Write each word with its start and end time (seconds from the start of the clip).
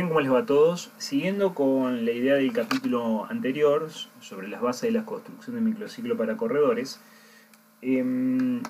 Bien, 0.00 0.08
¿cómo 0.08 0.20
les 0.22 0.32
va 0.32 0.38
a 0.38 0.46
todos? 0.46 0.90
Siguiendo 0.96 1.52
con 1.52 2.06
la 2.06 2.12
idea 2.12 2.36
del 2.36 2.54
capítulo 2.54 3.26
anterior 3.26 3.90
sobre 4.20 4.48
las 4.48 4.62
bases 4.62 4.84
de 4.84 4.92
la 4.92 5.04
construcción 5.04 5.56
de 5.56 5.60
microciclo 5.60 6.16
para 6.16 6.38
corredores, 6.38 7.02
em, 7.82 8.62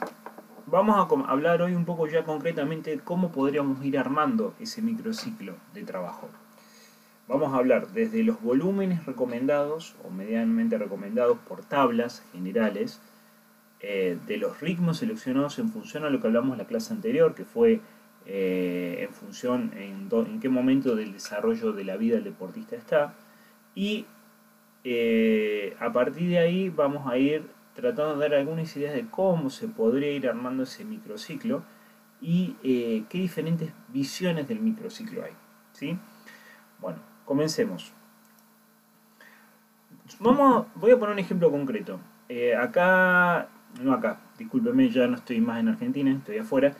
vamos 0.66 0.96
a 0.96 1.30
hablar 1.30 1.62
hoy 1.62 1.76
un 1.76 1.84
poco 1.84 2.08
ya 2.08 2.24
concretamente 2.24 2.98
cómo 3.04 3.30
podríamos 3.30 3.84
ir 3.84 3.96
armando 3.96 4.54
ese 4.58 4.82
microciclo 4.82 5.54
de 5.72 5.84
trabajo. 5.84 6.28
Vamos 7.28 7.54
a 7.54 7.58
hablar 7.58 7.92
desde 7.92 8.24
los 8.24 8.42
volúmenes 8.42 9.06
recomendados 9.06 9.94
o 10.02 10.10
medianamente 10.10 10.78
recomendados 10.78 11.38
por 11.46 11.62
tablas 11.62 12.24
generales, 12.32 13.00
eh, 13.78 14.18
de 14.26 14.36
los 14.36 14.60
ritmos 14.60 14.98
seleccionados 14.98 15.60
en 15.60 15.68
función 15.68 16.04
a 16.04 16.10
lo 16.10 16.20
que 16.20 16.26
hablamos 16.26 16.54
en 16.54 16.58
la 16.58 16.66
clase 16.66 16.92
anterior, 16.92 17.36
que 17.36 17.44
fue 17.44 17.80
eh, 18.32 19.08
en 19.08 19.12
función 19.12 19.72
en, 19.74 20.38
qué 20.38 20.48
momento 20.48 20.94
del 20.94 21.12
desarrollo 21.12 21.72
de 21.72 21.82
la 21.82 21.96
vida 21.96 22.14
del 22.14 22.22
deportista 22.22 22.76
está. 22.76 23.14
Y 23.74 24.06
eh, 24.84 25.76
a 25.80 25.92
partir 25.92 26.28
de 26.28 26.38
ahí 26.38 26.68
vamos 26.68 27.10
a 27.10 27.18
ir 27.18 27.50
tratando 27.74 28.14
de 28.14 28.28
dar 28.28 28.38
algunas 28.38 28.76
ideas 28.76 28.94
de 28.94 29.08
cómo 29.08 29.50
se 29.50 29.66
podría 29.66 30.12
ir 30.12 30.28
armando 30.28 30.62
ese 30.62 30.84
microciclo 30.84 31.64
y 32.20 32.54
eh, 32.62 33.02
qué 33.08 33.18
diferentes 33.18 33.72
visiones 33.88 34.46
del 34.46 34.60
microciclo 34.60 35.24
hay. 35.24 35.32
¿sí? 35.72 35.98
Bueno, 36.78 37.00
comencemos. 37.24 37.92
Vamos, 40.20 40.66
voy 40.76 40.92
a 40.92 40.98
poner 41.00 41.14
un 41.14 41.18
ejemplo 41.18 41.50
concreto. 41.50 41.98
acá, 42.56 43.48
no 43.82 43.92
acá, 43.92 44.20
discúlpeme, 44.38 44.88
ya 44.88 45.08
no 45.08 45.16
estoy 45.16 45.40
más 45.40 45.58
en 45.58 45.66
Argentina, 45.66 46.12
estoy 46.12 46.38
afuera. 46.38 46.76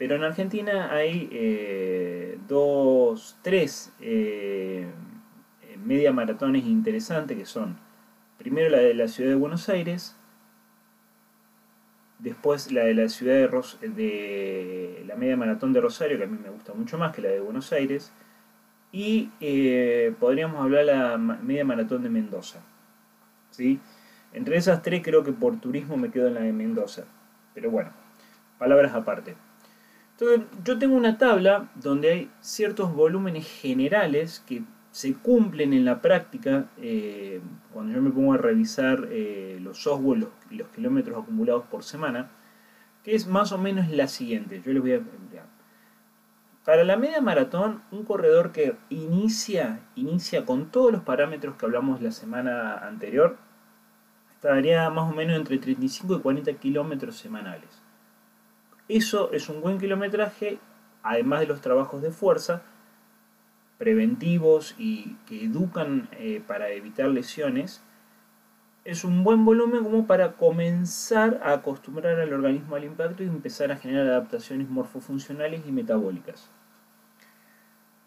Pero 0.00 0.16
en 0.16 0.24
Argentina 0.24 0.90
hay 0.94 1.28
eh, 1.30 2.38
dos, 2.48 3.36
tres 3.42 3.92
eh, 4.00 4.86
media 5.84 6.10
maratones 6.10 6.64
interesantes 6.64 7.36
que 7.36 7.44
son 7.44 7.76
primero 8.38 8.70
la 8.70 8.78
de 8.78 8.94
la 8.94 9.08
ciudad 9.08 9.28
de 9.28 9.36
Buenos 9.36 9.68
Aires, 9.68 10.16
después 12.18 12.72
la 12.72 12.84
de 12.84 12.94
la 12.94 13.10
ciudad 13.10 13.34
de, 13.34 13.88
de 13.90 15.04
la 15.06 15.16
media 15.16 15.36
maratón 15.36 15.74
de 15.74 15.82
Rosario, 15.82 16.16
que 16.16 16.24
a 16.24 16.28
mí 16.28 16.38
me 16.42 16.48
gusta 16.48 16.72
mucho 16.72 16.96
más 16.96 17.14
que 17.14 17.20
la 17.20 17.28
de 17.28 17.40
Buenos 17.40 17.70
Aires, 17.74 18.10
y 18.92 19.28
eh, 19.42 20.14
podríamos 20.18 20.62
hablar 20.62 20.86
la 20.86 21.18
media 21.18 21.66
maratón 21.66 22.02
de 22.02 22.08
Mendoza. 22.08 22.60
¿sí? 23.50 23.78
Entre 24.32 24.56
esas 24.56 24.80
tres 24.80 25.02
creo 25.04 25.22
que 25.22 25.32
por 25.32 25.60
turismo 25.60 25.98
me 25.98 26.10
quedo 26.10 26.28
en 26.28 26.34
la 26.36 26.40
de 26.40 26.54
Mendoza. 26.54 27.04
Pero 27.52 27.70
bueno, 27.70 27.90
palabras 28.58 28.94
aparte. 28.94 29.36
Entonces, 30.20 30.46
yo 30.64 30.78
tengo 30.78 30.96
una 30.96 31.16
tabla 31.16 31.70
donde 31.76 32.10
hay 32.10 32.30
ciertos 32.40 32.94
volúmenes 32.94 33.46
generales 33.48 34.44
que 34.46 34.64
se 34.90 35.14
cumplen 35.14 35.72
en 35.72 35.86
la 35.86 36.02
práctica 36.02 36.68
eh, 36.76 37.40
cuando 37.72 37.94
yo 37.94 38.02
me 38.02 38.10
pongo 38.10 38.34
a 38.34 38.36
revisar 38.36 39.08
eh, 39.10 39.58
los 39.62 39.82
software 39.82 40.18
los, 40.18 40.28
los, 40.50 40.68
kilómetros 40.68 41.22
acumulados 41.22 41.64
por 41.70 41.84
semana, 41.84 42.28
que 43.02 43.14
es 43.14 43.26
más 43.28 43.52
o 43.52 43.56
menos 43.56 43.88
la 43.88 44.08
siguiente. 44.08 44.60
Yo 44.62 44.74
les 44.74 44.82
voy 44.82 44.92
a 44.92 45.00
Para 46.66 46.84
la 46.84 46.98
media 46.98 47.22
maratón, 47.22 47.82
un 47.90 48.04
corredor 48.04 48.52
que 48.52 48.76
inicia, 48.90 49.80
inicia 49.94 50.44
con 50.44 50.70
todos 50.70 50.92
los 50.92 51.02
parámetros 51.02 51.56
que 51.56 51.64
hablamos 51.64 52.02
la 52.02 52.12
semana 52.12 52.74
anterior, 52.86 53.38
estaría 54.30 54.90
más 54.90 55.10
o 55.10 55.14
menos 55.14 55.38
entre 55.38 55.56
35 55.56 56.16
y 56.16 56.20
40 56.20 56.52
kilómetros 56.54 57.16
semanales. 57.16 57.79
Eso 58.90 59.30
es 59.30 59.48
un 59.48 59.60
buen 59.60 59.78
kilometraje, 59.78 60.58
además 61.04 61.38
de 61.38 61.46
los 61.46 61.60
trabajos 61.60 62.02
de 62.02 62.10
fuerza, 62.10 62.62
preventivos 63.78 64.74
y 64.78 65.14
que 65.28 65.44
educan 65.44 66.08
eh, 66.18 66.42
para 66.44 66.70
evitar 66.70 67.06
lesiones, 67.06 67.84
es 68.84 69.04
un 69.04 69.22
buen 69.22 69.44
volumen 69.44 69.84
como 69.84 70.08
para 70.08 70.32
comenzar 70.32 71.40
a 71.44 71.52
acostumbrar 71.52 72.18
al 72.18 72.32
organismo 72.32 72.74
al 72.74 72.82
impacto 72.82 73.22
y 73.22 73.26
empezar 73.26 73.70
a 73.70 73.76
generar 73.76 74.08
adaptaciones 74.08 74.68
morfofuncionales 74.68 75.62
y 75.68 75.70
metabólicas. 75.70 76.50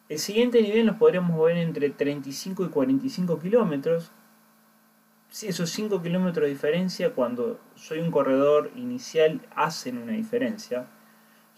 El 0.10 0.20
siguiente 0.20 0.62
nivel 0.62 0.86
nos 0.86 0.98
podríamos 0.98 1.42
ver 1.46 1.56
entre 1.60 1.92
35 1.92 2.66
y 2.66 2.68
45 2.68 3.40
kilómetros, 3.40 4.12
esos 5.42 5.72
5 5.72 6.04
kilómetros 6.04 6.46
de 6.46 6.52
diferencia 6.52 7.14
cuando 7.14 7.60
soy 7.76 8.00
un 8.00 8.12
corredor 8.12 8.70
inicial 8.76 9.42
hacen 9.56 9.98
una 9.98 10.14
diferencia. 10.14 10.86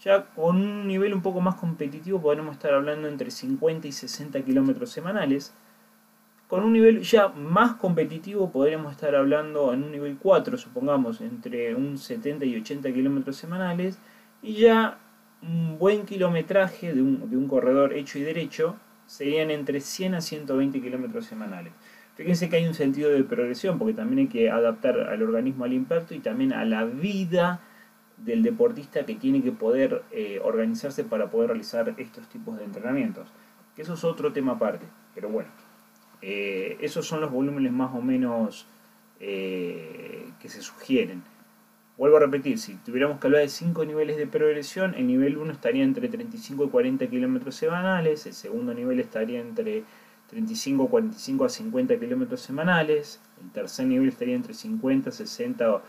Ya 0.02 0.26
con 0.34 0.56
un 0.56 0.86
nivel 0.86 1.12
un 1.12 1.20
poco 1.20 1.40
más 1.40 1.56
competitivo 1.56 2.20
podremos 2.20 2.54
estar 2.54 2.72
hablando 2.72 3.06
entre 3.06 3.30
50 3.30 3.86
y 3.86 3.92
60 3.92 4.42
kilómetros 4.42 4.90
semanales. 4.90 5.52
Con 6.48 6.64
un 6.64 6.72
nivel 6.72 7.02
ya 7.02 7.28
más 7.28 7.74
competitivo 7.74 8.50
podríamos 8.50 8.92
estar 8.92 9.14
hablando 9.14 9.72
en 9.74 9.84
un 9.84 9.92
nivel 9.92 10.16
4, 10.16 10.56
supongamos, 10.56 11.20
entre 11.20 11.74
un 11.74 11.98
70 11.98 12.46
y 12.46 12.56
80 12.56 12.92
kilómetros 12.92 13.36
semanales. 13.36 13.98
Y 14.42 14.54
ya 14.54 14.98
un 15.42 15.78
buen 15.78 16.06
kilometraje 16.06 16.94
de 16.94 17.02
un, 17.02 17.28
de 17.28 17.36
un 17.36 17.46
corredor 17.46 17.92
hecho 17.92 18.18
y 18.18 18.22
derecho 18.22 18.76
serían 19.06 19.50
entre 19.50 19.80
100 19.80 20.14
a 20.14 20.20
120 20.20 20.80
kilómetros 20.80 21.26
semanales. 21.26 21.72
Fíjense 22.16 22.48
que 22.48 22.56
hay 22.56 22.66
un 22.66 22.74
sentido 22.74 23.10
de 23.10 23.22
progresión, 23.24 23.78
porque 23.78 23.92
también 23.92 24.20
hay 24.20 24.28
que 24.28 24.50
adaptar 24.50 24.98
al 24.98 25.22
organismo 25.22 25.64
al 25.64 25.74
impacto 25.74 26.14
y 26.14 26.20
también 26.20 26.54
a 26.54 26.64
la 26.64 26.84
vida 26.84 27.60
del 28.16 28.42
deportista 28.42 29.04
que 29.04 29.14
tiene 29.14 29.42
que 29.42 29.52
poder 29.52 30.02
eh, 30.10 30.40
organizarse 30.42 31.04
para 31.04 31.30
poder 31.30 31.50
realizar 31.50 31.94
estos 31.98 32.26
tipos 32.28 32.56
de 32.58 32.64
entrenamientos. 32.64 33.28
Eso 33.76 33.92
es 33.92 34.04
otro 34.04 34.32
tema 34.32 34.52
aparte, 34.52 34.86
pero 35.14 35.28
bueno, 35.28 35.50
eh, 36.22 36.78
esos 36.80 37.06
son 37.06 37.20
los 37.20 37.30
volúmenes 37.30 37.72
más 37.72 37.94
o 37.94 38.00
menos 38.00 38.66
eh, 39.20 40.30
que 40.40 40.48
se 40.48 40.62
sugieren. 40.62 41.22
Vuelvo 41.98 42.16
a 42.16 42.20
repetir, 42.20 42.58
si 42.58 42.76
tuviéramos 42.76 43.20
que 43.20 43.26
hablar 43.26 43.42
de 43.42 43.48
5 43.48 43.84
niveles 43.84 44.16
de 44.16 44.26
progresión, 44.26 44.94
el 44.94 45.06
nivel 45.06 45.36
1 45.36 45.52
estaría 45.52 45.84
entre 45.84 46.08
35 46.08 46.64
y 46.64 46.68
40 46.68 47.06
kilómetros 47.08 47.54
semanales, 47.54 48.26
el 48.26 48.32
segundo 48.32 48.72
nivel 48.72 49.00
estaría 49.00 49.40
entre 49.40 49.84
35, 50.28 50.88
45 50.88 51.44
a 51.44 51.48
50 51.48 51.98
kilómetros 51.98 52.40
semanales. 52.40 53.20
El 53.42 53.50
tercer 53.50 53.86
nivel 53.86 54.08
estaría 54.08 54.34
entre 54.34 54.54
50, 54.54 55.10
60 55.10 55.72
o 55.72 55.82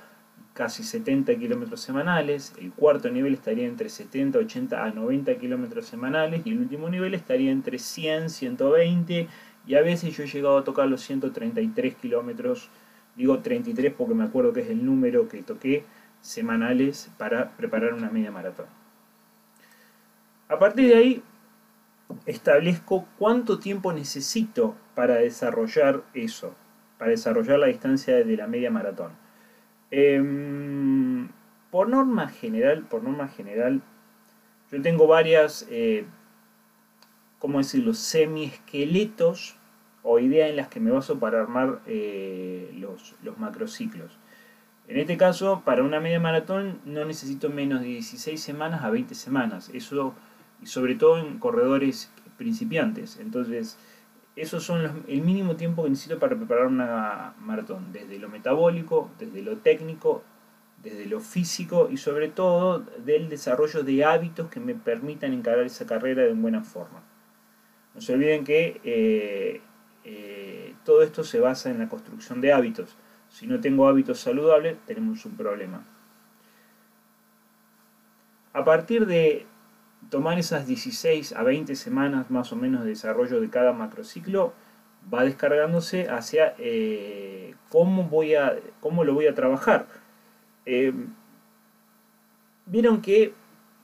casi 0.54 0.84
70 0.84 1.36
kilómetros 1.36 1.82
semanales. 1.82 2.54
El 2.60 2.72
cuarto 2.72 3.10
nivel 3.10 3.34
estaría 3.34 3.68
entre 3.68 3.90
70, 3.90 4.40
80 4.40 4.84
a 4.84 4.92
90 4.92 5.36
kilómetros 5.38 5.86
semanales. 5.86 6.42
Y 6.46 6.52
el 6.52 6.60
último 6.60 6.90
nivel 6.90 7.14
estaría 7.14 7.52
entre 7.52 7.80
100, 7.80 8.30
120 8.30 9.28
y 9.68 9.76
a 9.76 9.82
veces 9.82 10.16
yo 10.16 10.24
he 10.24 10.28
llegado 10.28 10.58
a 10.58 10.64
tocar 10.64 10.88
los 10.88 11.02
133 11.02 11.96
kilómetros. 11.96 12.70
Digo 13.16 13.40
33 13.40 13.94
porque 13.94 14.14
me 14.14 14.24
acuerdo 14.24 14.54
que 14.54 14.62
es 14.62 14.70
el 14.70 14.86
número 14.86 15.28
que 15.28 15.44
toqué 15.44 15.84
semanales 16.22 17.12
para 17.18 17.56
preparar 17.58 17.94
una 17.94 18.10
media 18.10 18.32
maratón. 18.32 18.68
A 20.48 20.58
partir 20.58 20.88
de 20.88 20.96
ahí 20.96 21.24
establezco 22.26 23.08
cuánto 23.18 23.60
tiempo 23.60 23.94
necesito 23.94 24.76
para 24.96 25.16
desarrollar 25.16 26.04
eso, 26.14 26.56
para 26.98 27.12
desarrollar 27.12 27.60
la 27.60 27.68
distancia 27.68 28.16
de 28.16 28.38
la 28.38 28.48
media 28.48 28.72
maratón. 28.72 29.12
Em, 29.92 31.30
por 31.72 31.90
norma 31.90 32.30
general, 32.30 32.84
por 32.84 33.04
norma 33.04 33.28
general, 33.28 33.82
yo 34.72 34.82
tengo 34.82 35.08
varias, 35.08 35.68
eh, 35.70 36.06
¿cómo 37.40 37.60
decirlo?, 37.60 37.94
semiesqueletos 37.94 39.58
o 40.04 40.20
idea 40.20 40.48
en 40.48 40.56
las 40.56 40.68
que 40.68 40.80
me 40.80 40.92
baso 40.92 41.20
para 41.20 41.42
armar 41.42 41.82
eh, 41.86 42.72
los, 42.78 43.16
los 43.24 43.38
macrociclos. 43.38 44.18
En 44.88 44.98
este 44.98 45.18
caso, 45.18 45.64
para 45.66 45.84
una 45.84 46.00
media 46.00 46.20
maratón 46.20 46.80
no 46.86 47.04
necesito 47.04 47.50
menos 47.50 47.82
de 47.82 47.88
16 47.88 48.42
semanas 48.42 48.84
a 48.84 48.90
20 48.90 49.16
semanas. 49.16 49.70
Eso, 49.74 50.16
y 50.62 50.66
sobre 50.68 50.96
todo 50.96 51.20
en 51.20 51.40
corredores 51.40 52.12
principiantes. 52.38 53.18
Entonces, 53.20 53.78
esos 54.36 54.64
son 54.64 55.04
el 55.08 55.22
mínimo 55.22 55.56
tiempo 55.56 55.84
que 55.84 55.90
necesito 55.90 56.20
para 56.20 56.36
preparar 56.36 56.68
una 56.68 57.34
maratón. 57.40 57.92
Desde 57.92 58.20
lo 58.20 58.30
metabólico, 58.30 59.10
desde 59.18 59.42
lo 59.42 59.58
técnico, 59.58 60.24
desde 60.84 61.08
lo 61.08 61.20
físico 61.20 61.90
y 61.92 61.98
sobre 61.98 62.30
todo 62.30 62.80
del 63.04 63.30
desarrollo 63.30 63.84
de 63.84 64.06
hábitos 64.06 64.50
que 64.50 64.60
me 64.60 64.76
permitan 64.76 65.34
encarar 65.34 65.66
esa 65.66 65.86
carrera 65.86 66.24
de 66.24 66.34
buena 66.34 66.64
forma. 66.64 67.04
No 67.96 68.02
se 68.02 68.14
olviden 68.14 68.44
que 68.44 68.80
eh, 68.84 69.62
eh, 70.04 70.76
todo 70.86 71.02
esto 71.02 71.24
se 71.24 71.40
basa 71.40 71.72
en 71.72 71.80
la 71.80 71.90
construcción 71.90 72.40
de 72.40 72.54
hábitos. 72.54 72.96
Si 73.30 73.48
no 73.48 73.60
tengo 73.60 73.88
hábitos 73.88 74.20
saludables, 74.20 74.78
tenemos 74.86 75.26
un 75.26 75.36
problema. 75.36 75.84
A 78.54 78.64
partir 78.64 79.08
de 79.08 79.46
tomar 80.10 80.40
esas 80.40 80.68
16 80.68 81.34
a 81.34 81.44
20 81.44 81.76
semanas 81.76 82.32
más 82.32 82.52
o 82.54 82.56
menos 82.56 82.84
de 82.84 82.90
desarrollo 82.90 83.42
de 83.42 83.50
cada 83.50 83.74
macrociclo, 83.74 84.54
va 85.14 85.24
descargándose 85.24 86.10
hacia 86.10 86.56
eh, 86.58 87.56
cómo, 87.70 88.04
voy 88.04 88.36
a, 88.36 88.56
cómo 88.80 89.04
lo 89.04 89.14
voy 89.14 89.28
a 89.28 89.36
trabajar. 89.36 89.88
Eh, 90.66 90.94
vieron 92.66 93.02
que 93.02 93.34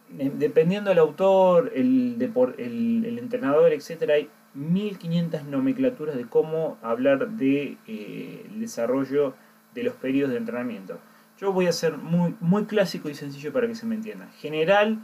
dependiendo 0.09 0.89
del 0.89 0.99
autor, 0.99 1.71
el, 1.75 2.17
el, 2.57 3.05
el 3.05 3.19
entrenador, 3.19 3.71
etc., 3.73 4.09
hay 4.09 4.29
1500 4.53 5.45
nomenclaturas 5.45 6.15
de 6.15 6.25
cómo 6.25 6.77
hablar 6.81 7.31
de, 7.31 7.77
eh, 7.87 8.45
desarrollo 8.55 9.33
de 9.73 9.83
los 9.83 9.95
periodos 9.95 10.31
de 10.31 10.37
entrenamiento. 10.37 10.99
Yo 11.39 11.51
voy 11.51 11.67
a 11.67 11.71
ser 11.71 11.97
muy, 11.97 12.35
muy 12.39 12.65
clásico 12.65 13.09
y 13.09 13.15
sencillo 13.15 13.51
para 13.51 13.67
que 13.67 13.75
se 13.75 13.85
me 13.85 13.95
entienda. 13.95 14.27
General, 14.39 14.99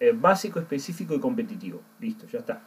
eh, 0.00 0.12
básico, 0.12 0.58
específico 0.58 1.14
y 1.14 1.20
competitivo. 1.20 1.80
Listo, 2.00 2.26
ya 2.26 2.40
está. 2.40 2.62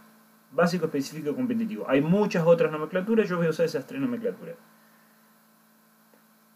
Básico, 0.52 0.86
específico 0.86 1.30
y 1.30 1.36
competitivo. 1.36 1.86
Hay 1.88 2.02
muchas 2.02 2.46
otras 2.46 2.72
nomenclaturas, 2.72 3.30
yo 3.30 3.38
voy 3.38 3.48
a 3.48 3.52
usar 3.52 3.66
esas 3.66 3.88
tres 3.88 4.02
nomenclaturas. 4.02 4.56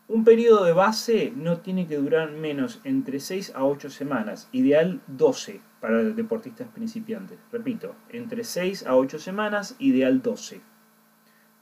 Un 0.07 0.23
periodo 0.23 0.65
de 0.65 0.73
base 0.73 1.33
no 1.35 1.57
tiene 1.57 1.87
que 1.87 1.97
durar 1.97 2.29
menos 2.31 2.79
entre 2.83 3.19
6 3.19 3.53
a 3.55 3.63
8 3.63 3.89
semanas, 3.89 4.49
ideal 4.51 5.01
12 5.07 5.61
para 5.79 6.03
deportistas 6.03 6.67
principiantes. 6.67 7.39
Repito, 7.51 7.95
entre 8.09 8.43
6 8.43 8.85
a 8.85 8.95
8 8.95 9.17
semanas, 9.17 9.75
ideal 9.79 10.21
12. 10.21 10.61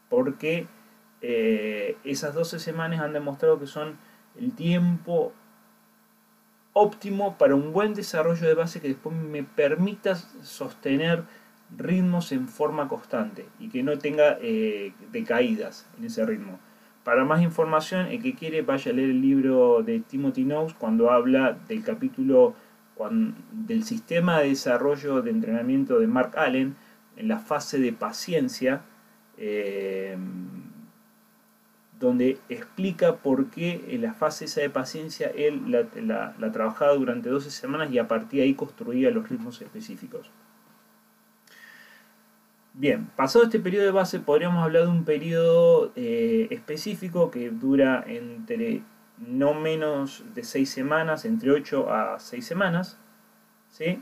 Porque 0.09 0.67
eh, 1.21 1.95
esas 2.03 2.35
12 2.35 2.59
semanas 2.59 2.99
han 2.99 3.13
demostrado 3.13 3.59
que 3.59 3.67
son 3.67 3.97
el 4.37 4.53
tiempo 4.53 5.31
óptimo 6.73 7.37
para 7.37 7.55
un 7.55 7.71
buen 7.71 7.93
desarrollo 7.93 8.47
de 8.47 8.55
base 8.55 8.81
que 8.81 8.89
después 8.89 9.15
me 9.15 9.43
permita 9.43 10.15
sostener 10.15 11.23
ritmos 11.77 12.31
en 12.31 12.47
forma 12.47 12.87
constante 12.87 13.45
y 13.59 13.69
que 13.69 13.83
no 13.83 13.97
tenga 13.97 14.37
eh, 14.41 14.93
decaídas 15.11 15.87
en 15.97 16.05
ese 16.05 16.25
ritmo. 16.25 16.59
Para 17.03 17.25
más 17.25 17.41
información, 17.41 18.07
el 18.07 18.21
que 18.21 18.33
quiere 18.33 18.61
vaya 18.61 18.91
a 18.91 18.95
leer 18.95 19.09
el 19.09 19.21
libro 19.21 19.83
de 19.83 19.99
Timothy 19.99 20.43
Knowles 20.43 20.73
cuando 20.73 21.11
habla 21.11 21.57
del 21.67 21.83
capítulo 21.83 22.55
del 23.51 23.83
sistema 23.83 24.39
de 24.39 24.49
desarrollo 24.49 25.21
de 25.21 25.31
entrenamiento 25.31 25.99
de 25.99 26.07
Mark 26.07 26.37
Allen 26.37 26.75
en 27.17 27.27
la 27.27 27.39
fase 27.39 27.79
de 27.79 27.91
paciencia, 27.91 28.83
eh, 29.37 30.17
donde 32.03 32.37
explica 32.49 33.15
por 33.15 33.49
qué 33.49 33.97
la 33.99 34.13
fase 34.13 34.45
esa 34.45 34.61
de 34.61 34.69
paciencia 34.69 35.31
él 35.33 35.71
la, 35.71 36.35
la 36.37 36.51
trabajaba 36.51 36.93
durante 36.93 37.29
12 37.29 37.49
semanas 37.49 37.91
y 37.91 37.97
a 37.97 38.07
partir 38.07 38.41
de 38.41 38.45
ahí 38.47 38.53
construía 38.53 39.09
los 39.09 39.29
ritmos 39.29 39.61
específicos. 39.61 40.29
Bien, 42.75 43.07
pasado 43.15 43.45
este 43.45 43.59
periodo 43.59 43.85
de 43.85 43.91
base 43.91 44.19
podríamos 44.19 44.63
hablar 44.63 44.83
de 44.83 44.89
un 44.89 45.05
periodo 45.05 45.91
eh, 45.95 46.47
específico 46.49 47.29
que 47.29 47.51
dura 47.51 48.03
entre 48.07 48.81
no 49.19 49.53
menos 49.53 50.25
de 50.33 50.43
6 50.43 50.69
semanas, 50.69 51.23
entre 51.23 51.51
8 51.51 51.93
a 51.93 52.19
6 52.19 52.45
semanas, 52.45 52.97
¿sí? 53.69 54.01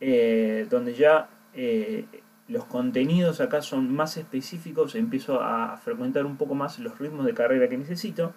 Eh, 0.00 0.66
donde 0.70 0.94
ya 0.94 1.30
eh, 1.54 2.04
los 2.50 2.64
contenidos 2.64 3.40
acá 3.40 3.62
son 3.62 3.94
más 3.94 4.16
específicos, 4.16 4.96
empiezo 4.96 5.40
a 5.40 5.76
frecuentar 5.76 6.26
un 6.26 6.36
poco 6.36 6.56
más 6.56 6.80
los 6.80 6.98
ritmos 6.98 7.24
de 7.24 7.32
carrera 7.32 7.68
que 7.68 7.78
necesito. 7.78 8.34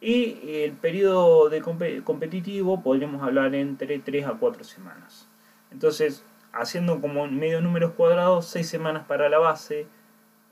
Y 0.00 0.64
el 0.64 0.72
periodo 0.72 1.48
de 1.48 1.62
competitivo 1.62 2.82
podríamos 2.82 3.22
hablar 3.22 3.54
entre 3.54 4.00
3 4.00 4.26
a 4.26 4.32
4 4.34 4.64
semanas. 4.64 5.28
Entonces, 5.70 6.24
haciendo 6.52 7.00
como 7.00 7.26
medio 7.28 7.60
números 7.60 7.92
cuadrados, 7.92 8.46
6 8.46 8.68
semanas 8.68 9.04
para 9.06 9.28
la 9.28 9.38
base, 9.38 9.86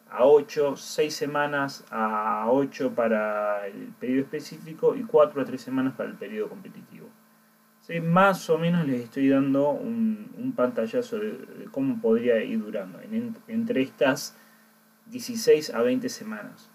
a 0.09 0.25
8, 0.25 0.77
6 0.77 1.15
semanas 1.15 1.85
a 1.91 2.47
8 2.51 2.95
para 2.95 3.67
el 3.67 3.89
periodo 3.99 4.23
específico 4.23 4.95
y 4.95 5.03
4 5.03 5.43
a 5.43 5.45
3 5.45 5.61
semanas 5.61 5.95
para 5.97 6.09
el 6.09 6.17
periodo 6.17 6.51
competitivo. 6.51 7.09
Más 8.01 8.49
o 8.49 8.59
menos 8.59 8.87
les 8.87 9.03
estoy 9.03 9.29
dando 9.29 9.71
un, 9.71 10.55
pantallazo 10.57 11.19
de, 11.19 11.37
cómo 11.71 12.01
podría 12.01 12.43
ir 12.43 12.63
durando 12.63 13.01
entre 13.49 13.83
estas 13.83 14.37
16 15.07 15.75
a 15.75 15.83
20 15.83 16.09
semanas. 16.09 16.71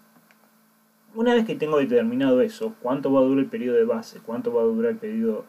Una 1.14 1.34
vez 1.34 1.46
que 1.46 1.56
tengo 1.56 1.78
determinado 1.78 2.40
eso, 2.42 2.76
cuánto 2.80 3.10
va 3.12 3.20
a 3.20 3.24
durar 3.24 3.44
el 3.44 3.50
periodo 3.50 3.76
de 3.76 3.84
base, 3.84 4.20
cuánto 4.24 4.52
va 4.52 4.62
a 4.62 4.66
durar 4.66 4.92
el 4.92 4.98
periodo 4.98 5.46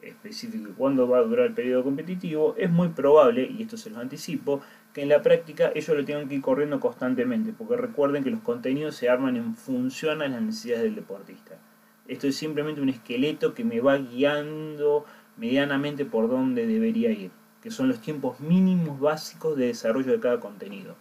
específico 0.00 0.68
y 0.68 0.72
cuándo 0.72 1.08
va 1.08 1.18
a 1.18 1.22
durar 1.22 1.46
el 1.46 1.54
periodo 1.54 1.84
competitivo, 1.84 2.54
es 2.56 2.70
muy 2.70 2.88
probable, 2.88 3.46
y 3.50 3.62
esto 3.62 3.76
se 3.76 3.90
los 3.90 3.98
anticipo, 3.98 4.62
que 4.92 5.02
en 5.02 5.08
la 5.08 5.22
práctica 5.22 5.72
ellos 5.74 5.96
lo 5.96 6.04
tengan 6.04 6.28
que 6.28 6.36
ir 6.36 6.42
corriendo 6.42 6.80
constantemente, 6.80 7.52
porque 7.52 7.76
recuerden 7.76 8.24
que 8.24 8.30
los 8.30 8.40
contenidos 8.40 8.94
se 8.94 9.08
arman 9.08 9.36
en 9.36 9.54
función 9.56 10.22
a 10.22 10.28
las 10.28 10.40
necesidades 10.40 10.84
del 10.84 10.94
deportista. 10.94 11.58
Esto 12.12 12.26
es 12.26 12.36
simplemente 12.36 12.82
un 12.82 12.90
esqueleto 12.90 13.54
que 13.54 13.64
me 13.64 13.80
va 13.80 13.96
guiando 13.96 15.06
medianamente 15.38 16.04
por 16.04 16.28
donde 16.28 16.66
debería 16.66 17.10
ir, 17.10 17.30
que 17.62 17.70
son 17.70 17.88
los 17.88 18.02
tiempos 18.02 18.38
mínimos 18.38 19.00
básicos 19.00 19.56
de 19.56 19.68
desarrollo 19.68 20.12
de 20.12 20.20
cada 20.20 20.38
contenido. 20.38 20.94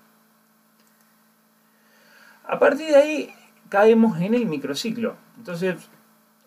A 2.46 2.58
partir 2.60 2.88
de 2.88 2.96
ahí 2.96 3.30
caemos 3.68 4.22
en 4.22 4.36
el 4.36 4.46
microciclo. 4.46 5.18
Entonces, 5.38 5.90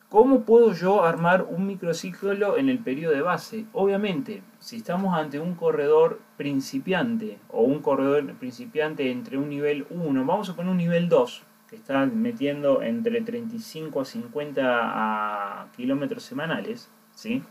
¿Cómo 0.08 0.42
puedo 0.42 0.72
yo 0.72 1.02
armar 1.04 1.42
un 1.42 1.66
microciclo 1.66 2.56
en 2.56 2.68
el 2.68 2.78
periodo 2.78 3.12
de 3.14 3.20
base? 3.20 3.66
Obviamente, 3.72 4.44
si 4.60 4.76
estamos 4.76 5.18
ante 5.18 5.40
un 5.40 5.56
corredor 5.56 6.20
principiante 6.36 7.40
o 7.48 7.62
un 7.62 7.80
corredor 7.80 8.32
principiante 8.34 9.10
entre 9.10 9.38
un 9.38 9.48
nivel 9.48 9.88
1, 9.90 10.24
vamos 10.24 10.48
a 10.48 10.54
poner 10.54 10.70
un 10.70 10.78
nivel 10.78 11.08
2, 11.08 11.42
que 11.74 11.80
está 11.80 12.06
metiendo 12.06 12.82
entre 12.82 13.20
35 13.20 14.00
a 14.00 14.04
50 14.04 15.68
kilómetros 15.76 16.22
semanales, 16.22 16.88
¿sí? 17.16 17.42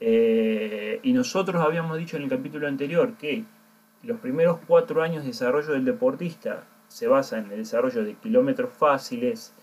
Eh, 0.00 0.98
y 1.04 1.12
nosotros 1.12 1.62
habíamos 1.62 1.96
dicho 1.96 2.16
en 2.16 2.24
el 2.24 2.28
capítulo 2.28 2.66
anterior 2.66 3.14
que 3.16 3.44
los 4.02 4.18
primeros 4.18 4.58
cuatro 4.66 5.02
años 5.02 5.22
de 5.22 5.28
desarrollo 5.28 5.72
del 5.72 5.84
deportista 5.84 6.64
se 6.88 7.06
basan 7.06 7.44
en 7.44 7.52
el 7.52 7.58
desarrollo 7.58 8.02
de 8.02 8.14
kilómetros 8.14 8.72
fáciles, 8.72 9.54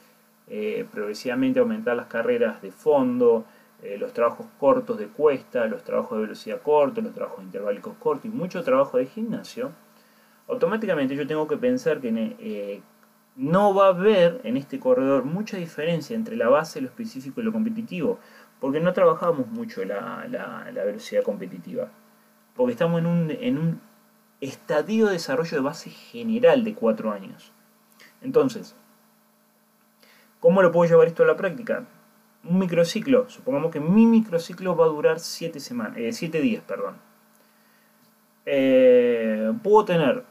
eh, 0.47 0.85
progresivamente 0.89 1.59
aumentar 1.59 1.97
las 1.97 2.07
carreras 2.07 2.61
de 2.61 2.71
fondo, 2.71 3.45
eh, 3.83 3.97
los 3.97 4.13
trabajos 4.13 4.45
cortos 4.57 4.97
de 4.97 5.07
cuesta, 5.07 5.65
los 5.65 5.83
trabajos 5.83 6.17
de 6.17 6.21
velocidad 6.23 6.61
cortos, 6.61 7.03
los 7.03 7.13
trabajos 7.13 7.43
intervalicos 7.43 7.95
cortos 7.99 8.27
y 8.27 8.29
mucho 8.29 8.63
trabajo 8.63 8.97
de 8.97 9.07
gimnasio, 9.07 9.71
automáticamente 10.47 11.17
yo 11.17 11.27
tengo 11.27 11.47
que 11.49 11.57
pensar 11.57 11.99
que 11.99 12.81
no 13.37 13.73
va 13.73 13.85
a 13.85 13.89
haber 13.89 14.41
en 14.43 14.57
este 14.57 14.79
corredor 14.79 15.23
mucha 15.23 15.57
diferencia 15.57 16.15
entre 16.15 16.35
la 16.35 16.49
base, 16.49 16.81
lo 16.81 16.87
específico 16.87 17.39
y 17.39 17.43
lo 17.43 17.53
competitivo, 17.53 18.19
porque 18.59 18.79
no 18.79 18.91
trabajamos 18.93 19.47
mucho 19.47 19.85
la, 19.85 20.25
velocidad 20.73 21.23
competitiva, 21.23 21.89
porque 22.55 22.73
estamos 22.73 22.99
en 22.99 23.57
un, 23.57 23.81
estadio 24.41 25.07
de 25.07 25.13
desarrollo 25.13 25.57
de 25.57 25.63
base 25.63 25.89
general 25.89 26.63
de 26.63 26.75
cuatro 26.75 27.11
años. 27.11 27.51
Entonces, 28.21 28.75
¿Cómo 30.39 30.61
lo 30.61 30.71
puedo 30.71 30.89
llevar 30.89 31.07
esto 31.07 31.23
a 31.23 31.27
la 31.27 31.35
práctica? 31.35 31.85
Un 32.43 32.59
microciclo. 32.59 33.27
Supongamos 33.29 33.71
que 33.71 33.79
mi 33.79 34.05
microciclo 34.05 34.75
va 34.75 34.85
a 34.85 34.89
durar 34.89 35.19
7 35.19 35.59
semanas, 35.59 35.97
eh, 35.97 36.29
días. 36.29 36.63
Perdón. 36.65 36.95
Eh, 38.45 39.51
puedo 39.63 39.85
tener 39.85 40.23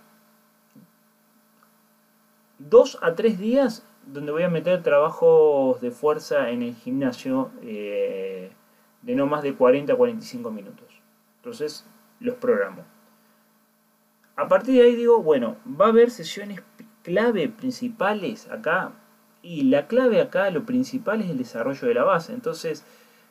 2 2.68 2.99
a 3.02 3.14
3 3.14 3.38
días 3.38 3.87
donde 4.06 4.32
voy 4.32 4.44
a 4.44 4.49
meter 4.49 4.82
trabajos 4.82 5.80
de 5.80 5.90
fuerza 5.90 6.50
en 6.50 6.62
el 6.62 6.75
gimnasio 6.75 7.50
eh, 7.62 8.50
de 9.02 9.14
no 9.14 9.26
más 9.26 9.42
de 9.42 9.54
40 9.54 9.92
a 9.92 9.96
45 9.96 10.50
minutos. 10.50 10.87
Entonces 11.38 11.87
los 12.20 12.37
programo. 12.37 12.85
A 14.37 14.49
partir 14.49 14.75
de 14.75 14.82
ahí 14.82 14.96
digo, 14.96 15.23
bueno, 15.23 15.56
va 15.68 15.87
a 15.87 15.88
haber 15.88 16.11
sesiones 16.11 16.61
clave 17.02 17.49
principales 17.49 18.50
acá. 18.50 18.92
Y 19.42 19.62
la 19.62 19.87
clave 19.87 20.20
acá, 20.20 20.50
lo 20.50 20.66
principal 20.66 21.23
es 21.23 21.30
el 21.30 21.38
desarrollo 21.38 21.87
de 21.87 21.94
la 21.94 22.04
base. 22.04 22.32
Entonces, 22.32 22.85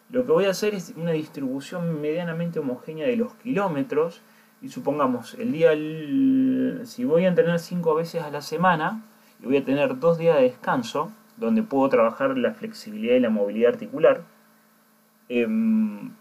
lo 0.10 0.26
que 0.26 0.32
voy 0.32 0.46
a 0.46 0.52
hacer 0.52 0.74
es 0.74 0.94
una 0.96 1.12
distribución 1.12 2.02
medianamente 2.02 2.60
homogénea 2.60 3.06
de 3.06 3.18
los 3.18 3.34
kilómetros. 3.36 4.22
Y 4.62 4.70
supongamos, 4.70 5.34
el 5.36 5.52
día, 5.52 5.72
si 6.86 7.04
voy 7.04 7.26
a 7.26 7.28
entrenar 7.28 7.60
5 7.60 7.96
veces 7.96 8.24
a 8.24 8.32
la 8.32 8.42
semana, 8.42 9.04
y 9.42 9.46
voy 9.46 9.58
a 9.58 9.66
tener 9.66 10.00
dos 10.00 10.18
días 10.18 10.38
de 10.38 10.44
descanso, 10.44 11.12
donde 11.38 11.64
puedo 11.64 11.90
trabajar 11.90 12.38
la 12.38 12.54
flexibilidad 12.54 13.16
y 13.16 13.20
la 13.20 13.30
movilidad 13.30 13.74
articular, 13.74 14.24
em, 15.30 16.14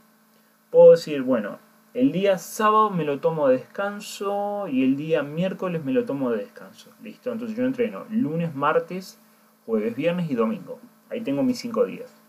puedo 0.71 0.93
decir, 0.93 1.23
bueno, 1.23 1.59
el 1.95 2.11
día 2.11 2.39
sábado 2.39 2.91
me 2.91 3.05
lo 3.05 3.21
tomo 3.21 3.47
de 3.47 3.59
descanso 3.59 4.67
y 4.67 4.83
el 4.83 4.97
día 4.97 5.23
miércoles 5.23 5.85
me 5.85 5.93
lo 5.93 6.05
tomo 6.05 6.31
de 6.31 6.39
descanso. 6.39 6.91
Listo, 7.03 7.31
entonces 7.31 7.57
yo 7.57 7.65
entreno 7.65 8.05
lunes, 8.11 8.55
martes, 8.55 9.21
jueves, 9.65 9.95
viernes 9.95 10.29
y 10.31 10.35
domingo. 10.35 10.81
Ahí 11.09 11.21
tengo 11.21 11.45
mis 11.45 11.61
cinco 11.61 11.85
días. 11.85 12.21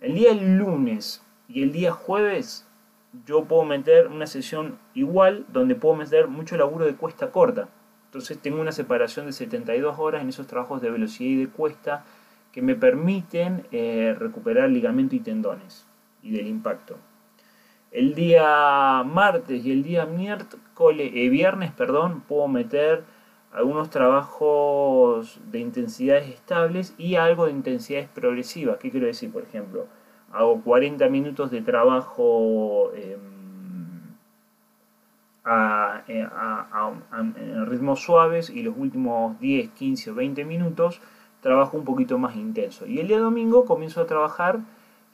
El 0.00 0.14
día 0.14 0.34
lunes 0.34 1.24
y 1.48 1.62
el 1.62 1.70
día 1.70 1.92
jueves 1.92 2.66
yo 3.24 3.44
puedo 3.44 3.64
meter 3.64 4.08
una 4.08 4.26
sesión 4.26 4.78
igual 4.94 5.46
donde 5.52 5.74
puedo 5.74 5.94
meter 5.94 6.28
mucho 6.28 6.56
laburo 6.56 6.84
de 6.84 6.96
cuesta 6.96 7.30
corta. 7.30 7.68
Entonces 8.06 8.38
tengo 8.38 8.60
una 8.60 8.72
separación 8.72 9.26
de 9.26 9.32
72 9.32 9.98
horas 9.98 10.22
en 10.22 10.28
esos 10.28 10.46
trabajos 10.46 10.80
de 10.80 10.90
velocidad 10.90 11.30
y 11.30 11.36
de 11.36 11.48
cuesta 11.48 12.04
que 12.52 12.62
me 12.62 12.74
permiten 12.74 13.66
eh, 13.70 14.16
recuperar 14.18 14.70
ligamento 14.70 15.14
y 15.14 15.20
tendones 15.20 15.86
y 16.22 16.30
del 16.30 16.46
impacto. 16.46 16.96
El 17.90 18.14
día 18.14 19.02
martes 19.04 19.64
y 19.64 19.72
el 19.72 19.82
día 19.82 20.06
miércoles, 20.06 21.12
eh, 21.14 21.28
viernes 21.28 21.72
perdón, 21.72 22.22
puedo 22.26 22.48
meter 22.48 23.04
algunos 23.52 23.90
trabajos 23.90 25.40
de 25.50 25.60
intensidades 25.60 26.28
estables 26.28 26.94
y 26.98 27.16
algo 27.16 27.46
de 27.46 27.52
intensidades 27.52 28.08
progresivas. 28.08 28.78
¿Qué 28.78 28.90
quiero 28.90 29.06
decir? 29.06 29.32
Por 29.32 29.42
ejemplo, 29.44 29.86
hago 30.32 30.60
40 30.62 31.08
minutos 31.08 31.50
de 31.50 31.62
trabajo 31.62 32.92
em, 32.94 33.35
a, 35.46 36.02
eh, 36.08 36.26
ritmos 37.66 38.02
suaves 38.02 38.50
y 38.50 38.62
los 38.62 38.74
últimos 38.76 39.38
10, 39.40 39.70
15 39.70 40.10
o 40.10 40.14
20 40.14 40.44
minutos 40.44 41.00
trabajo 41.40 41.76
un 41.76 41.84
poquito 41.84 42.18
más 42.18 42.36
intenso. 42.36 42.86
Y 42.86 42.98
el 42.98 43.08
día 43.08 43.20
domingo 43.20 43.64
comienzo 43.64 44.00
a 44.00 44.06
trabajar 44.06 44.60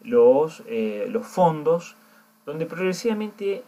los, 0.03 0.63
eh, 0.67 1.07
los 1.11 1.27
fondos 1.27 1.97
donde 2.47 2.67
progresivamente 2.67 3.63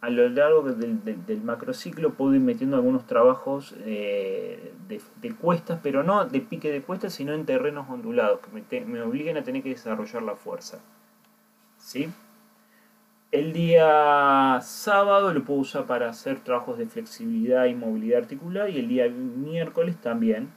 a 0.00 0.10
lo 0.10 0.28
largo 0.28 0.62
del, 0.62 1.02
del, 1.26 1.42
macrociclo 1.42 2.14
puedo 2.14 2.34
ir 2.34 2.40
metiendo 2.40 2.76
algunos 2.76 3.06
trabajos 3.06 3.74
eh, 3.80 4.72
de, 4.86 5.34
cuestas, 5.34 5.80
pero 5.82 6.04
no 6.04 6.24
de 6.24 6.40
pique 6.40 6.70
de 6.70 6.82
cuestas, 6.82 7.14
sino 7.14 7.32
en 7.32 7.44
terrenos 7.44 7.88
ondulados, 7.88 8.40
que 8.40 8.84
me, 8.84 9.02
obliguen 9.02 9.36
a 9.36 9.42
tener 9.42 9.62
que 9.62 9.70
desarrollar 9.70 10.22
la 10.22 10.36
fuerza. 10.36 10.78
¿Sí? 11.78 12.10
El 13.30 13.52
día 13.52 14.58
sábado 14.62 15.34
lo 15.34 15.44
puedo 15.44 15.60
usar 15.60 15.84
para 15.86 16.08
hacer 16.08 16.40
trabajos 16.40 16.78
de 16.78 16.86
flexibilidad 16.86 17.66
y 17.66 17.74
movilidad 17.74 18.20
articular 18.22 18.70
y 18.70 18.78
el 18.78 18.88
día 18.88 19.08
miércoles 19.08 20.00
también. 20.00 20.48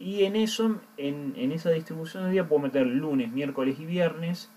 Y 0.00 0.24
en 0.24 0.34
eso, 0.34 0.80
en, 0.96 1.34
en 1.36 1.52
esa 1.52 1.70
distribución 1.70 2.24
de 2.24 2.30
día 2.30 2.48
puedo 2.48 2.62
meter 2.62 2.86
lunes, 2.86 3.30
miércoles 3.30 3.78
y 3.78 3.86
viernes 3.86 4.50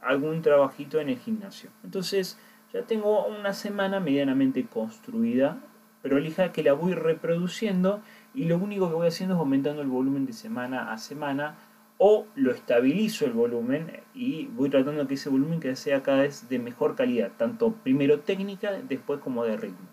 algún 0.00 0.40
trabajito 0.40 0.98
en 0.98 1.10
el 1.10 1.18
gimnasio. 1.18 1.70
Entonces 1.82 2.38
ya 2.72 2.82
tengo 2.82 3.26
una 3.26 3.52
semana 3.52 4.00
medianamente 4.00 4.64
construida, 4.66 5.58
pero 6.02 6.16
elija 6.16 6.52
que 6.52 6.62
la 6.62 6.72
voy 6.72 6.94
reproduciendo 6.94 8.00
y 8.34 8.44
lo 8.44 8.56
único 8.56 8.88
que 8.88 8.94
voy 8.94 9.08
haciendo 9.08 9.34
es 9.34 9.40
aumentando 9.40 9.82
el 9.82 9.88
volumen 9.88 10.26
de 10.26 10.32
semana 10.32 10.90
a 10.92 10.98
semana 10.98 11.56
o 11.98 12.26
lo 12.34 12.50
estabilizo 12.50 13.24
el 13.24 13.32
volumen 13.32 14.00
y 14.14 14.46
voy 14.46 14.70
tratando 14.70 15.06
que 15.06 15.14
ese 15.14 15.30
volumen 15.30 15.60
que 15.60 15.76
sea 15.76 16.02
cada 16.02 16.22
vez 16.22 16.48
de 16.48 16.58
mejor 16.58 16.96
calidad, 16.96 17.32
tanto 17.36 17.72
primero 17.72 18.20
técnica, 18.20 18.72
después 18.72 19.20
como 19.20 19.44
de 19.44 19.56
ritmo. 19.56 19.86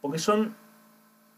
Porque 0.00 0.18
son 0.18 0.54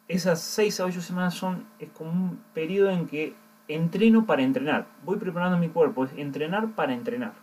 esas 0.08 0.40
6 0.40 0.80
a 0.80 0.84
8 0.86 1.00
semanas 1.00 1.34
son 1.34 1.66
es 1.78 1.88
como 1.90 2.10
un 2.10 2.42
periodo 2.52 2.90
en 2.90 3.06
que 3.06 3.34
entreno 3.68 4.26
para 4.26 4.42
entrenar. 4.42 4.86
Voy 5.04 5.18
preparando 5.18 5.58
mi 5.58 5.68
cuerpo, 5.68 6.04
es 6.04 6.12
entrenar 6.16 6.74
para 6.74 6.92
entrenar. 6.92 7.34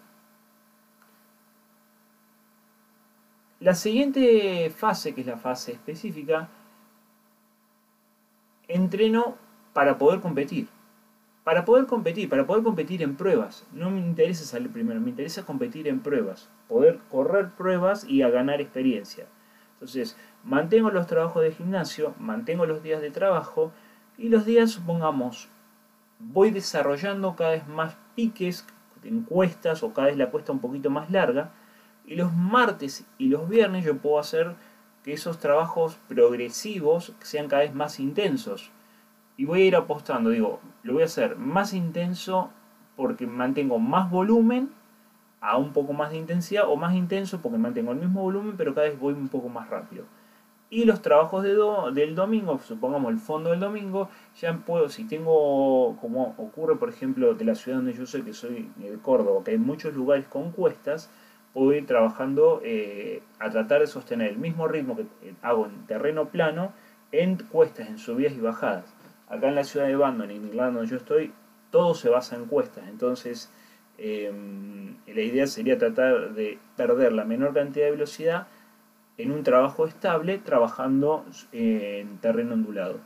La 3.59 3.73
siguiente 3.73 4.69
fase, 4.69 5.15
que 5.15 5.21
es 5.21 5.27
la 5.27 5.37
fase 5.37 5.71
específica, 5.71 6.49
entreno 8.67 9.35
para 9.73 9.97
poder 9.97 10.19
competir. 10.19 10.67
Para 11.47 11.63
poder 11.63 11.85
competir, 11.85 12.27
para 12.27 12.45
poder 12.45 12.61
competir 12.61 13.01
en 13.01 13.15
pruebas. 13.15 13.65
No 13.71 13.89
me 13.89 14.01
interesa 14.01 14.43
salir 14.43 14.69
primero, 14.69 14.99
me 14.99 15.11
interesa 15.11 15.45
competir 15.45 15.87
en 15.87 16.01
pruebas. 16.01 16.49
Poder 16.67 16.99
correr 17.09 17.51
pruebas 17.51 18.03
y 18.03 18.21
a 18.21 18.29
ganar 18.29 18.59
experiencia. 18.59 19.27
Entonces, 19.75 20.17
mantengo 20.43 20.91
los 20.91 21.07
trabajos 21.07 21.43
de 21.43 21.53
gimnasio, 21.53 22.13
mantengo 22.19 22.65
los 22.65 22.83
días 22.83 23.01
de 23.01 23.11
trabajo 23.11 23.71
y 24.17 24.27
los 24.27 24.45
días, 24.45 24.71
supongamos, 24.71 25.47
voy 26.19 26.51
desarrollando 26.51 27.37
cada 27.37 27.51
vez 27.51 27.65
más 27.65 27.95
piques 28.13 28.65
encuestas 29.05 29.83
o 29.83 29.93
cada 29.93 30.07
vez 30.07 30.17
la 30.17 30.29
cuesta 30.29 30.51
un 30.51 30.59
poquito 30.59 30.89
más 30.89 31.09
larga. 31.11 31.51
Y 32.05 32.15
los 32.15 32.33
martes 32.33 33.05
y 33.17 33.29
los 33.29 33.47
viernes 33.47 33.85
yo 33.85 33.95
puedo 33.95 34.19
hacer 34.19 34.55
que 35.01 35.13
esos 35.13 35.39
trabajos 35.39 35.97
progresivos 36.09 37.13
sean 37.21 37.47
cada 37.47 37.61
vez 37.61 37.73
más 37.73 38.01
intensos. 38.01 38.69
Y 39.37 39.45
voy 39.45 39.61
a 39.61 39.65
ir 39.65 39.75
apostando, 39.75 40.31
digo, 40.31 40.59
lo 40.83 40.93
voy 40.93 41.03
a 41.03 41.05
hacer 41.05 41.37
más 41.37 41.73
intenso 41.73 42.49
porque 42.95 43.27
mantengo 43.27 43.77
más 43.77 44.09
volumen 44.09 44.71
a 45.39 45.57
un 45.57 45.71
poco 45.71 45.93
más 45.93 46.11
de 46.11 46.17
intensidad 46.17 46.67
o 46.67 46.75
más 46.75 46.95
intenso 46.95 47.39
porque 47.41 47.59
mantengo 47.59 47.91
el 47.91 47.99
mismo 47.99 48.23
volumen 48.23 48.55
pero 48.57 48.73
cada 48.73 48.87
vez 48.87 48.99
voy 48.99 49.13
un 49.13 49.29
poco 49.29 49.49
más 49.49 49.69
rápido. 49.69 50.05
Y 50.69 50.83
los 50.83 51.01
trabajos 51.01 51.43
de 51.43 51.55
del 51.93 52.13
domingo, 52.13 52.59
supongamos 52.59 53.13
el 53.13 53.19
fondo 53.19 53.51
del 53.51 53.61
domingo, 53.61 54.09
ya 54.35 54.53
puedo, 54.57 54.89
si 54.89 55.05
tengo, 55.05 55.95
como 56.01 56.35
ocurre 56.37 56.75
por 56.75 56.89
ejemplo 56.89 57.35
de 57.35 57.45
la 57.45 57.55
ciudad 57.55 57.77
donde 57.77 57.93
yo 57.93 58.05
soy, 58.05 58.23
que 58.23 58.33
soy 58.33 58.69
de 58.75 58.97
Córdoba, 58.97 59.43
que 59.45 59.51
hay 59.51 59.59
muchos 59.59 59.93
lugares 59.93 60.25
con 60.27 60.51
cuestas, 60.51 61.09
puedo 61.53 61.71
ir 61.73 61.85
trabajando 61.85 62.59
eh, 62.65 63.23
a 63.39 63.49
tratar 63.49 63.79
de 63.79 63.87
sostener 63.87 64.31
el 64.31 64.37
mismo 64.39 64.67
ritmo 64.67 64.97
que 64.97 65.05
hago 65.41 65.67
en 65.67 65.85
terreno 65.85 66.25
plano 66.29 66.73
en 67.13 67.37
cuestas, 67.37 67.87
en 67.87 67.97
subidas 67.97 68.33
y 68.33 68.41
bajadas. 68.41 68.93
Acá 69.29 69.49
en 69.49 69.55
la 69.55 69.63
ciudad 69.63 69.87
de 69.87 69.95
Bandon, 69.95 70.31
en 70.31 70.45
Irlanda 70.47 70.79
donde 70.79 70.89
yo 70.89 70.97
estoy, 70.97 71.33
todo 71.71 71.93
se 71.93 72.09
basa 72.09 72.35
en 72.35 72.45
cuestas, 72.45 72.87
entonces 72.87 73.51
em, 73.97 74.95
la 75.05 75.21
idea 75.21 75.47
sería 75.47 75.77
tratar 75.77 76.33
de 76.33 76.59
perder 76.75 77.11
la 77.13 77.25
menor 77.25 77.53
cantidad 77.53 77.85
de 77.85 77.91
velocidad 77.91 78.47
en 79.17 79.31
un 79.31 79.43
trabajo 79.43 79.85
estable 79.85 80.37
trabajando 80.37 81.25
en 81.51 82.17
terreno 82.19 82.53
ondulado. 82.53 82.99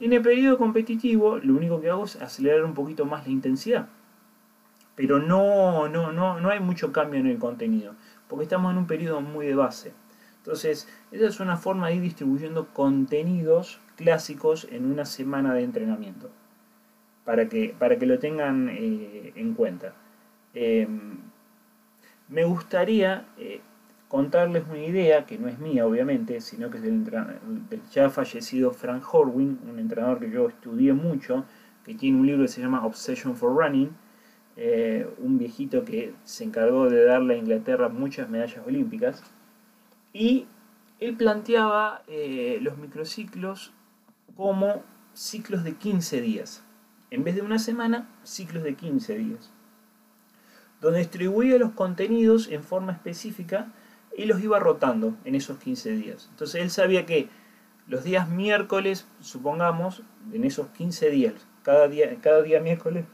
En 0.00 0.12
el 0.12 0.22
periodo 0.22 0.58
competitivo 0.58 1.38
lo 1.38 1.54
único 1.54 1.80
que 1.80 1.90
hago 1.90 2.04
es 2.04 2.16
acelerar 2.16 2.64
un 2.64 2.74
poquito 2.74 3.06
más 3.06 3.26
la 3.26 3.32
intensidad. 3.32 3.88
Pero 4.96 5.18
no, 5.18 5.88
no, 5.88 6.12
no, 6.12 6.40
no 6.40 6.50
hay 6.50 6.60
mucho 6.60 6.92
cambio 6.92 7.20
en 7.20 7.26
el 7.26 7.38
contenido, 7.38 7.94
porque 8.28 8.44
estamos 8.44 8.70
en 8.72 8.78
un 8.78 8.86
periodo 8.86 9.20
muy 9.20 9.46
de 9.46 9.54
base. 9.54 9.92
Entonces, 10.38 10.88
esa 11.10 11.26
es 11.26 11.40
una 11.40 11.56
forma 11.56 11.88
de 11.88 11.96
ir 11.96 12.02
distribuyendo 12.02 12.68
contenidos 12.72 13.80
clásicos 13.96 14.66
en 14.70 14.90
una 14.90 15.04
semana 15.04 15.54
de 15.54 15.62
entrenamiento, 15.62 16.30
para 17.24 17.48
que, 17.48 17.74
para 17.78 17.98
que 17.98 18.06
lo 18.06 18.18
tengan 18.18 18.68
eh, 18.70 19.32
en 19.34 19.54
cuenta. 19.54 19.94
Em, 20.54 21.18
me 22.28 22.44
gustaría 22.44 23.26
eh, 23.38 23.60
contarles 24.08 24.64
una 24.68 24.84
idea 24.84 25.26
que 25.26 25.38
no 25.38 25.48
es 25.48 25.58
mía, 25.58 25.86
obviamente, 25.86 26.40
sino 26.40 26.70
que 26.70 26.78
es 26.78 26.82
del, 26.82 27.04
ya 27.92 28.10
fallecido 28.10 28.70
Frank 28.72 29.02
Horwin, 29.12 29.58
un 29.68 29.78
entrenador 29.78 30.20
que 30.20 30.30
yo 30.30 30.48
estudié 30.48 30.92
mucho, 30.92 31.44
que 31.84 31.94
tiene 31.94 32.18
un 32.18 32.26
libro 32.26 32.42
que 32.42 32.48
se 32.48 32.60
llama 32.60 32.84
Obsession 32.84 33.36
for 33.36 33.54
Running, 33.56 33.90
eh, 34.56 35.08
un 35.18 35.38
viejito 35.38 35.84
que 35.84 36.14
se 36.24 36.44
encargó 36.44 36.88
de 36.88 37.04
darle 37.04 37.34
a 37.34 37.38
Inglaterra 37.38 37.88
muchas 37.88 38.28
medallas 38.30 38.64
olímpicas, 38.66 39.22
y 40.12 40.46
él 41.00 41.16
planteaba 41.16 42.02
los 42.60 42.78
microciclos 42.78 43.72
como 44.36 44.82
ciclos 45.14 45.64
de 45.64 45.74
15 45.74 46.20
días. 46.20 46.62
En 47.10 47.24
vez 47.24 47.36
de 47.36 47.42
una 47.42 47.58
semana, 47.58 48.08
ciclos 48.24 48.64
de 48.64 48.74
15 48.74 49.16
días. 49.16 49.50
Donde 50.80 50.98
distribuía 50.98 51.58
los 51.58 51.72
contenidos 51.72 52.48
en 52.48 52.62
forma 52.62 52.92
específica 52.92 53.72
y 54.16 54.26
los 54.26 54.42
iba 54.42 54.58
rotando 54.58 55.16
en 55.24 55.34
esos 55.34 55.58
15 55.58 55.92
días. 55.92 56.28
Entonces 56.30 56.62
él 56.62 56.70
sabía 56.70 57.06
que 57.06 57.28
los 57.86 58.04
días 58.04 58.28
miércoles, 58.28 59.06
supongamos, 59.20 60.02
en 60.32 60.44
esos 60.44 60.68
15 60.68 61.10
días, 61.10 61.34
cada 61.62 61.88
día, 61.88 62.14
cada 62.20 62.42
día 62.42 62.60
miércoles 62.60 63.04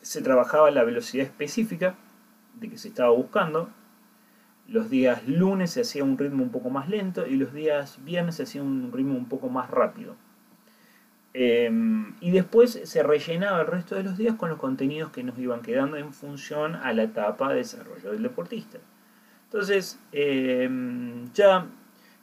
se 0.00 0.22
trabajaba 0.22 0.70
la 0.70 0.84
velocidad 0.84 1.24
específica 1.24 1.94
de 2.54 2.68
que 2.68 2.78
se 2.78 2.88
estaba 2.88 3.10
buscando. 3.10 3.70
los 4.68 4.88
días 4.90 5.26
lunes 5.26 5.72
se 5.72 5.82
hacía 5.82 6.04
un 6.04 6.16
ritmo 6.16 6.42
un 6.42 6.50
poco 6.50 6.70
más 6.70 6.88
lento 6.88 7.26
y 7.26 7.36
los 7.36 7.52
días 7.52 7.98
viernes 8.04 8.36
se 8.36 8.44
hacía 8.44 8.62
un 8.62 8.92
ritmo 8.92 9.16
un 9.16 9.26
poco 9.26 9.48
más 9.48 9.70
rápido. 9.70 10.16
Em, 11.34 12.14
y 12.20 12.30
después 12.30 12.78
se 12.84 13.02
rellenaba 13.02 13.62
el 13.62 13.66
resto 13.66 13.94
de 13.94 14.02
los 14.02 14.18
días 14.18 14.36
con 14.36 14.50
los 14.50 14.58
contenidos 14.58 15.10
que 15.12 15.22
nos 15.22 15.38
iban 15.38 15.62
quedando 15.62 15.96
en 15.96 16.12
función 16.12 16.74
a 16.76 16.92
la 16.92 17.04
etapa 17.04 17.50
de 17.50 17.56
desarrollo 17.56 18.12
del 18.12 18.22
deportista. 18.22 18.78
Entonces, 19.44 19.98
em, 20.12 21.32
ya 21.32 21.66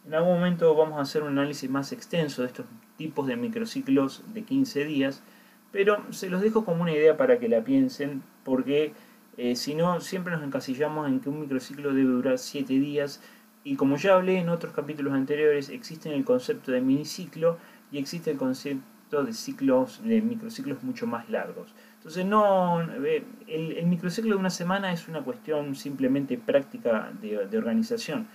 en 0.06 0.14
algún 0.14 0.36
momento 0.36 0.76
vamos 0.76 1.00
a 1.00 1.02
hacer 1.02 1.24
un 1.24 1.30
análisis 1.30 1.70
más 1.70 1.92
extenso 1.92 2.42
de 2.44 2.50
estos 2.50 2.66
tipos 2.98 3.28
de 3.28 3.36
microciclos 3.36 4.24
de 4.34 4.44
15 4.44 4.86
días, 4.86 5.24
pero 5.72 6.04
se 6.12 6.30
los 6.30 6.42
dejo 6.42 6.66
como 6.66 6.84
una 6.84 6.92
idea 6.92 7.18
para 7.18 7.40
que 7.40 7.50
la 7.50 7.64
piensen, 7.64 8.24
porque 8.44 8.94
eh, 9.38 9.56
si 9.56 9.76
no, 9.76 10.02
siempre 10.02 10.34
nos 10.34 10.44
encasillamos 10.44 11.08
en 11.08 11.20
que 11.20 11.30
un 11.30 11.42
microciclo 11.42 11.94
debe 11.94 12.10
durar 12.10 12.38
7 12.38 12.74
días. 12.74 13.22
Y 13.64 13.76
como 13.76 13.98
ya 13.98 14.16
hablé 14.16 14.40
en 14.40 14.50
otros 14.50 14.74
capítulos 14.74 15.14
anteriores, 15.14 15.70
existe 15.70 16.14
el 16.14 16.26
concepto 16.26 16.72
de 16.72 16.82
miniciclo 16.82 17.58
y 17.92 18.00
existe 18.00 18.32
el 18.32 18.38
concepto 18.38 18.84
de 19.12 19.34
ciclos, 19.34 20.02
de 20.04 20.22
microciclos 20.22 20.84
mucho 20.84 21.08
más 21.08 21.30
largos. 21.30 21.74
Entonces, 21.98 22.26
no, 22.26 22.82
eh, 22.82 23.24
el, 23.48 23.86
microciclo 23.88 24.32
de 24.32 24.40
una 24.40 24.50
semana 24.50 24.94
es 24.94 25.08
una 25.08 25.22
cuestión 25.22 25.76
simplemente 25.76 26.38
práctica 26.38 27.12
de, 27.22 27.58
organización 27.58 28.28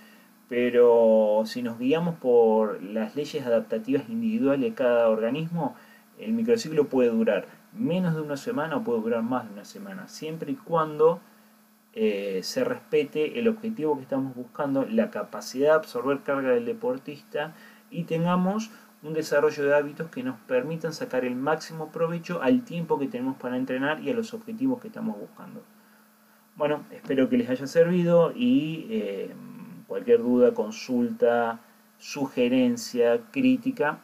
pero 0.47 1.41
si 1.45 1.63
nos 1.63 1.79
guiamos 1.79 2.15
por 2.19 2.83
las 2.83 3.15
leyes 3.15 3.43
adaptativas 3.47 4.07
individuales 4.09 4.61
de 4.61 4.75
cada 4.75 5.09
organismo, 5.09 5.75
el 6.19 6.33
microciclo 6.33 6.87
puede 6.87 7.09
durar 7.09 7.47
menos 7.73 8.13
de 8.13 8.21
una 8.21 8.37
semana 8.37 8.77
o 8.77 8.83
puede 8.83 9.01
durar 9.01 9.23
más 9.23 9.47
de 9.47 9.53
una 9.53 9.65
semana, 9.65 10.07
siempre 10.07 10.51
y 10.51 10.55
cuando 10.55 11.19
eh, 11.93 12.41
se 12.43 12.63
respete 12.63 13.39
el 13.39 13.47
objetivo 13.47 13.95
que 13.95 14.03
estamos 14.03 14.35
buscando, 14.35 14.85
la 14.85 15.09
capacidad 15.09 15.69
de 15.69 15.75
absorber 15.77 16.19
carga 16.21 16.49
del 16.49 16.65
deportista 16.65 17.55
y 17.89 18.03
tengamos 18.03 18.69
un 19.05 19.13
desarrollo 19.13 19.63
de 19.63 19.75
hábitos 19.75 20.09
que 20.09 20.23
nos 20.23 20.39
permitan 20.41 20.91
sacar 20.91 21.25
el 21.25 21.35
máximo 21.35 21.91
provecho 21.91 22.41
al 22.41 22.65
tiempo 22.65 22.97
que 22.97 23.07
tenemos 23.07 23.37
para 23.37 23.55
entrenar 23.55 24.01
y 24.01 24.09
a 24.09 24.15
los 24.15 24.33
objetivos 24.33 24.81
que 24.81 24.87
estamos 24.87 25.17
buscando. 25.19 25.61
Bueno, 26.55 26.83
espero 26.91 27.29
que 27.29 27.37
les 27.37 27.49
haya 27.49 27.67
servido 27.67 28.31
y 28.35 28.87
eh, 28.89 29.35
cualquier 29.87 30.19
duda, 30.23 30.55
consulta, 30.55 31.59
sugerencia, 31.99 33.21
crítica, 33.31 33.99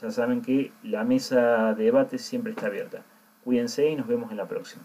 ya 0.00 0.10
saben 0.10 0.42
que 0.42 0.72
la 0.82 1.04
mesa 1.04 1.74
de 1.74 1.84
debate 1.84 2.18
siempre 2.18 2.52
está 2.52 2.66
abierta. 2.66 3.04
Cuídense 3.44 3.88
y 3.88 3.96
nos 3.96 4.06
vemos 4.06 4.30
en 4.32 4.36
la 4.36 4.48
próxima. 4.48 4.84